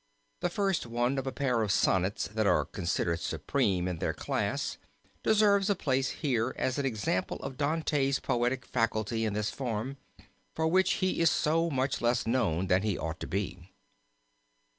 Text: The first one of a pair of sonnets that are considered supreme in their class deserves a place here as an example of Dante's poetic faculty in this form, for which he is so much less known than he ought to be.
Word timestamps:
The 0.39 0.49
first 0.49 0.87
one 0.87 1.19
of 1.19 1.27
a 1.27 1.31
pair 1.31 1.61
of 1.61 1.71
sonnets 1.71 2.27
that 2.29 2.47
are 2.47 2.65
considered 2.65 3.19
supreme 3.19 3.87
in 3.87 3.99
their 3.99 4.15
class 4.15 4.79
deserves 5.21 5.69
a 5.69 5.75
place 5.75 6.09
here 6.25 6.55
as 6.57 6.79
an 6.79 6.87
example 6.87 7.37
of 7.43 7.55
Dante's 7.55 8.19
poetic 8.19 8.65
faculty 8.65 9.25
in 9.25 9.33
this 9.33 9.51
form, 9.51 9.97
for 10.55 10.65
which 10.67 10.93
he 10.93 11.19
is 11.19 11.29
so 11.29 11.69
much 11.69 12.01
less 12.01 12.25
known 12.25 12.65
than 12.65 12.81
he 12.81 12.97
ought 12.97 13.19
to 13.19 13.27
be. 13.27 13.69